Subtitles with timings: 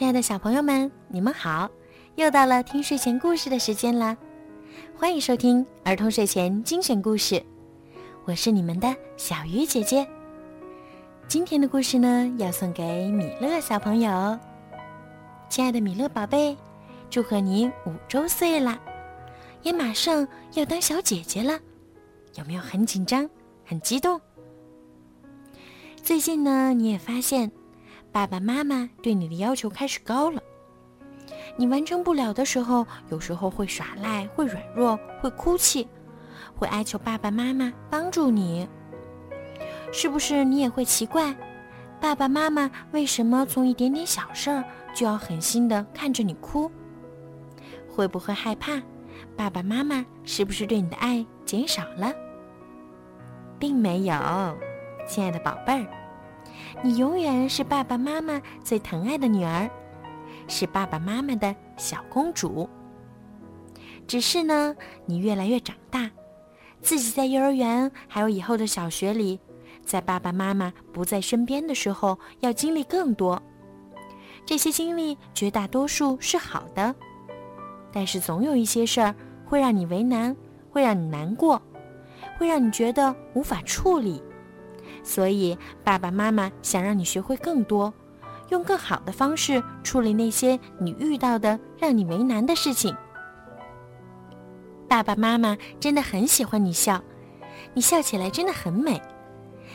[0.00, 1.70] 亲爱的小朋友们，你们好！
[2.14, 4.16] 又到了听睡前故事的时间了，
[4.96, 7.44] 欢迎收听儿童睡前精选故事，
[8.24, 10.08] 我是你们的小鱼姐姐。
[11.28, 14.38] 今天的故事呢，要送给米乐小朋友。
[15.50, 16.56] 亲爱的米乐宝贝，
[17.10, 18.80] 祝贺你五周岁啦，
[19.60, 21.60] 也马上要当小姐姐了，
[22.36, 23.28] 有没有很紧张、
[23.66, 24.18] 很激动？
[26.02, 27.52] 最近呢，你也发现。
[28.12, 30.42] 爸爸妈妈对你的要求开始高了，
[31.56, 35.86] 你完成不了的时候，有时候会耍赖，会软弱，会哭泣，
[36.56, 38.68] 会哀求爸爸妈妈帮助你。
[39.92, 41.34] 是不是你也会奇怪，
[42.00, 46.70] 爸爸妈妈为什么从一点点小事儿就要狠心的看着你哭？
[47.88, 48.80] 会不会害怕，
[49.36, 52.12] 爸爸妈妈是不是对你的爱减少了？
[53.58, 54.14] 并没有，
[55.06, 55.99] 亲爱的宝贝儿。
[56.82, 59.68] 你永远是爸爸妈妈最疼爱的女儿，
[60.48, 62.68] 是爸爸妈妈的小公主。
[64.06, 64.74] 只是呢，
[65.06, 66.10] 你越来越长大，
[66.80, 69.38] 自己在幼儿园还有以后的小学里，
[69.84, 73.40] 在爸爸妈妈不在身边的时候，要经历更多。
[74.44, 76.94] 这些经历绝大多数是好的，
[77.92, 79.14] 但是总有一些事儿
[79.44, 80.34] 会让你为难，
[80.70, 81.60] 会让你难过，
[82.38, 84.20] 会让你觉得无法处理。
[85.02, 87.92] 所以，爸爸妈妈想让你学会更多，
[88.50, 92.94] 用更好的方式处理那些你遇到的让你为难的事情。
[94.88, 97.02] 爸爸妈妈真的很喜欢你笑，
[97.74, 99.00] 你笑起来真的很美。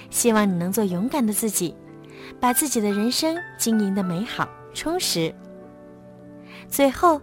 [0.09, 1.75] 希望你能做勇敢的自己，
[2.39, 5.33] 把自己的人生经营的美好充实。
[6.67, 7.21] 最后，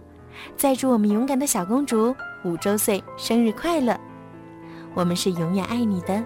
[0.57, 3.97] 再祝我们勇敢的小公主五周岁生日快乐！
[4.95, 6.23] 我们是永远爱你的，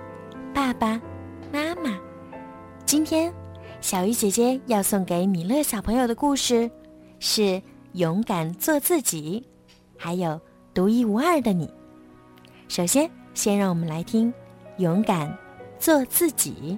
[0.54, 1.00] 爸爸。
[1.52, 1.98] 妈妈，
[2.86, 3.34] 今天
[3.80, 6.70] 小鱼姐姐要送给米乐小朋友的故事
[7.20, 7.42] 是
[7.94, 9.46] 《勇敢做自己》，
[9.98, 10.40] 还有
[10.74, 11.70] 独一无二的你。
[12.68, 14.32] 首先，先让我们来听
[14.78, 15.36] 《勇敢
[15.80, 16.78] 做自己》。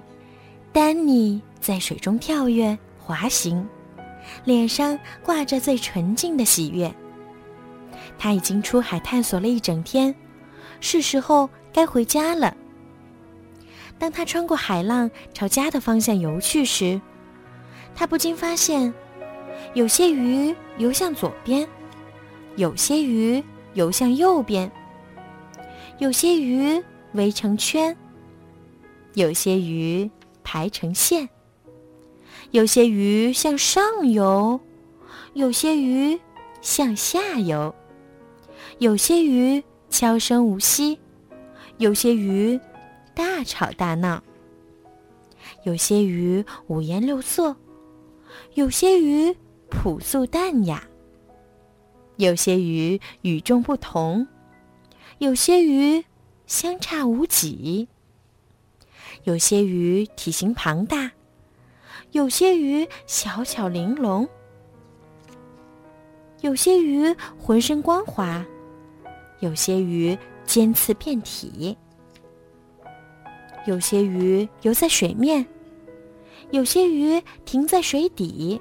[0.72, 3.66] 丹尼在水中跳跃滑行，
[4.44, 6.92] 脸上挂着最纯净的喜悦。
[8.16, 10.14] 他已经出海探索了一整天，
[10.80, 12.56] 是时候该回家了。
[14.00, 16.98] 当他穿过海浪朝家的方向游去时，
[17.94, 18.92] 他不禁发现，
[19.74, 21.68] 有些鱼游向左边，
[22.56, 23.44] 有些鱼
[23.74, 24.72] 游向右边，
[25.98, 27.94] 有些鱼围成圈，
[29.12, 30.10] 有些鱼
[30.42, 31.28] 排成线，
[32.52, 34.58] 有些鱼向上游，
[35.34, 36.18] 有些鱼
[36.62, 37.74] 向下游，
[38.78, 40.98] 有些鱼悄声无息，
[41.76, 42.58] 有些鱼。
[43.14, 44.22] 大吵大闹，
[45.64, 47.56] 有些鱼五颜六色，
[48.54, 49.36] 有些鱼
[49.68, 50.82] 朴素淡雅，
[52.16, 54.26] 有些鱼与众不同，
[55.18, 56.04] 有些鱼
[56.46, 57.88] 相差无几，
[59.24, 61.10] 有些鱼体型庞大，
[62.12, 64.28] 有些鱼小巧玲珑，
[66.40, 68.44] 有些鱼浑身光滑，
[69.40, 71.76] 有些鱼尖刺遍体。
[73.66, 75.44] 有些鱼游在水面，
[76.50, 78.60] 有些鱼停在水底，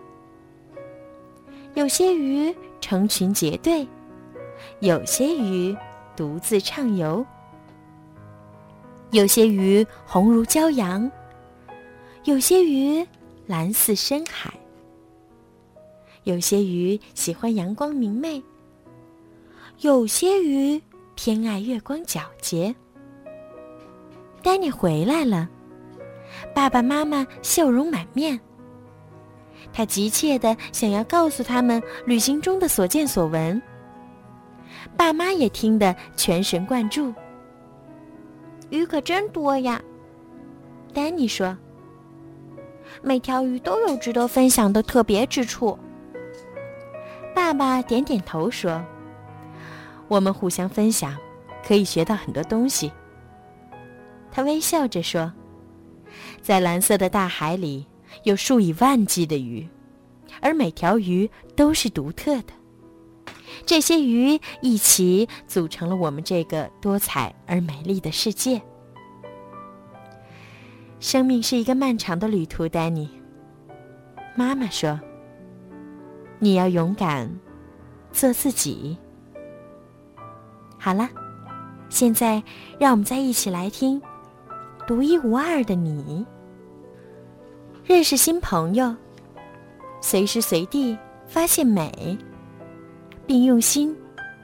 [1.74, 3.88] 有些鱼成群结队，
[4.82, 5.76] 有些鱼
[6.16, 7.26] 独自畅游，
[9.12, 11.09] 有些鱼红如骄阳，
[12.26, 13.06] 有些鱼
[13.48, 14.54] 蓝似深海，
[16.24, 18.44] 有些鱼喜欢阳光明媚，
[19.80, 20.82] 有些鱼
[21.16, 22.76] 偏爱月光皎洁。
[24.42, 25.48] 丹尼回来了，
[26.54, 28.40] 爸爸妈妈笑容满面。
[29.74, 33.62] 他急切的想要告诉他们旅行中的所见所闻。
[34.96, 37.14] 爸妈也听得全神贯注。
[38.70, 39.82] 鱼可真多呀，
[40.94, 41.58] 丹尼说。
[43.02, 45.78] 每条鱼都有值得分享的特别之处。
[47.35, 48.84] 爸爸点点头说
[50.09, 51.16] ：“我们互相分享，
[51.66, 52.92] 可以学到很多东西。”
[54.31, 55.31] 他微笑着说
[56.41, 57.85] ：“在蓝色的大海里，
[58.23, 59.67] 有数以万计的鱼，
[60.41, 62.53] 而每条鱼都是独特的。
[63.66, 68.61] 这些鱼一起组成了我们这个多彩而美丽的世界。
[70.99, 73.09] 生命是一个漫长的旅途，丹尼。”
[74.37, 74.99] 妈妈说
[76.40, 77.29] ：“你要勇敢，
[78.11, 78.97] 做自己。”
[80.78, 81.09] 好了，
[81.90, 82.41] 现在
[82.79, 84.02] 让我们再一起来听。
[84.90, 86.26] 独一无二的你，
[87.86, 88.96] 认识新朋友，
[90.02, 90.97] 随时随地
[91.28, 92.18] 发现美，
[93.28, 93.96] 并用心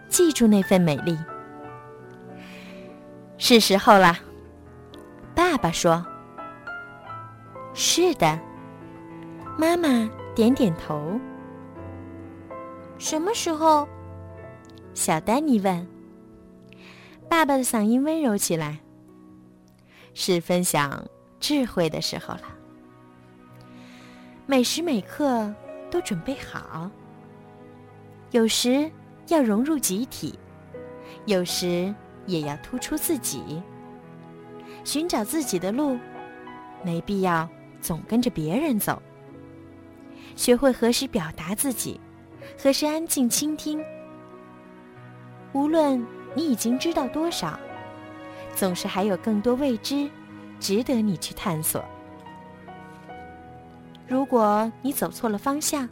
[0.07, 1.17] 记住那份美丽。
[3.39, 4.15] 是时候了，
[5.33, 6.05] 爸爸说
[7.73, 8.39] ：“是的。”
[9.57, 11.19] 妈妈点点头。
[12.99, 13.87] 什么时候？
[14.93, 15.87] 小丹尼问。
[17.27, 18.84] 爸爸的嗓音温柔起来。
[20.15, 21.05] 是分享
[21.39, 22.41] 智慧的时候了。
[24.47, 25.53] 每时每刻
[25.91, 26.89] 都准备好。
[28.31, 28.89] 有时
[29.27, 30.37] 要融入集体，
[31.25, 31.93] 有时
[32.25, 33.61] 也要突出自己，
[34.83, 35.97] 寻找自己的路，
[36.83, 37.47] 没必要
[37.81, 39.01] 总跟着别人走。
[40.35, 41.99] 学会何时表达自己，
[42.61, 43.83] 何时安静倾听。
[45.53, 47.57] 无论你已经知道多少，
[48.55, 50.09] 总是还有更多未知，
[50.59, 51.83] 值得你去探索。
[54.07, 55.87] 如果你走错了方向，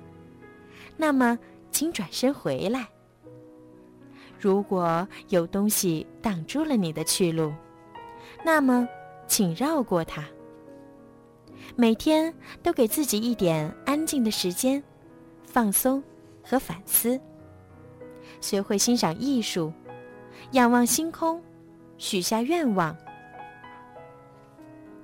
[0.96, 1.38] 那么
[1.72, 2.88] 请转身回来。
[4.40, 7.54] 如果有东西挡住了你的去路，
[8.44, 8.88] 那么
[9.28, 10.24] 请绕过它。
[11.76, 14.84] 每天都给自己一点安静的时间，
[15.44, 16.04] 放松
[16.44, 17.20] 和反思。
[18.42, 19.72] 学会欣赏艺术，
[20.52, 21.42] 仰望星空，
[21.98, 22.96] 许下愿望。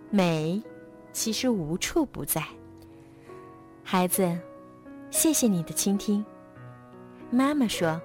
[0.09, 0.61] 美，
[1.13, 2.43] 其实无处不在。
[3.83, 4.37] 孩子，
[5.11, 6.25] 谢谢你的倾听。
[7.29, 8.01] 妈妈说：“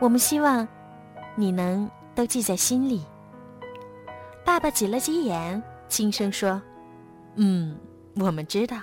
[0.00, 0.66] 我们希望
[1.34, 3.04] 你能都记在心里。”
[4.44, 6.60] 爸爸挤了挤眼，轻声说。
[7.36, 7.78] 嗯，
[8.16, 8.78] 我们知道，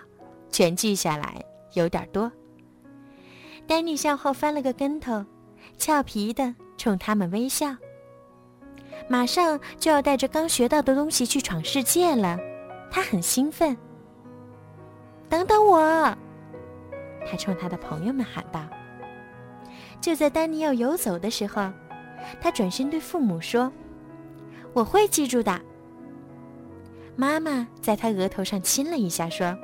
[0.49, 1.43] 全记下来
[1.73, 2.31] 有点多。
[3.67, 5.25] 丹尼向后翻了个跟头，
[5.77, 7.75] 俏皮的冲他们微笑。
[9.07, 12.37] 马上就要带着刚学到的东西去闯世界了，
[12.91, 13.77] 他很兴奋。
[15.29, 16.15] 等等我！
[17.29, 18.61] 他冲他的朋友们喊道。
[19.99, 21.69] 就在丹尼要游走的时候，
[22.39, 23.71] 他转身对父母说
[24.73, 25.59] ：“我会记住的。”
[27.17, 29.57] 妈妈在他额头上亲了一下，说：“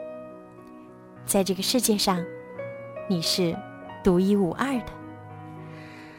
[1.24, 2.26] 在这个世界上，
[3.08, 3.56] 你是
[4.04, 4.92] 独一无二的。”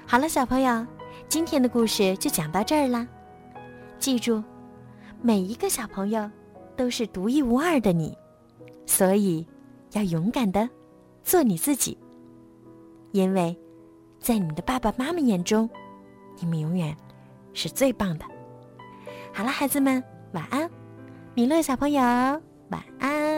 [0.06, 0.86] 好了，小朋友，
[1.28, 3.06] 今天的故事就讲到这儿了。
[3.98, 4.42] 记住，
[5.20, 6.30] 每一个小朋友
[6.76, 8.16] 都是独一无二的你，
[8.86, 9.46] 所以
[9.92, 10.68] 要勇敢的
[11.22, 11.96] 做你自己。
[13.12, 13.56] 因为，
[14.20, 15.68] 在你的爸爸妈妈眼中，
[16.40, 16.96] 你们永远
[17.52, 18.24] 是最棒的。
[19.32, 20.68] 好了，孩子们，晚安。
[21.34, 23.33] 米乐小朋友，晚安。